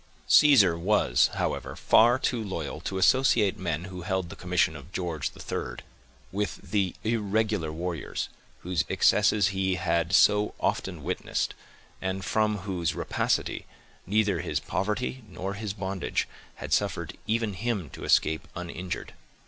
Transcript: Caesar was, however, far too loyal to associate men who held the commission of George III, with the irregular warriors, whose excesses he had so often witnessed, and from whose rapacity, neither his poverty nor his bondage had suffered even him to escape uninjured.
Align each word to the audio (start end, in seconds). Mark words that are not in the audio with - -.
Caesar 0.29 0.75
was, 0.79 1.27
however, 1.35 1.75
far 1.75 2.17
too 2.17 2.43
loyal 2.43 2.81
to 2.81 2.97
associate 2.97 3.59
men 3.59 3.83
who 3.83 4.01
held 4.01 4.31
the 4.31 4.35
commission 4.35 4.75
of 4.75 4.91
George 4.91 5.29
III, 5.37 5.75
with 6.31 6.55
the 6.71 6.95
irregular 7.03 7.71
warriors, 7.71 8.27
whose 8.61 8.83
excesses 8.89 9.49
he 9.49 9.75
had 9.75 10.11
so 10.11 10.55
often 10.59 11.03
witnessed, 11.03 11.53
and 12.01 12.25
from 12.25 12.57
whose 12.65 12.95
rapacity, 12.95 13.67
neither 14.07 14.41
his 14.41 14.59
poverty 14.59 15.23
nor 15.29 15.53
his 15.53 15.71
bondage 15.73 16.27
had 16.55 16.73
suffered 16.73 17.15
even 17.27 17.53
him 17.53 17.87
to 17.91 18.03
escape 18.03 18.47
uninjured. 18.55 19.13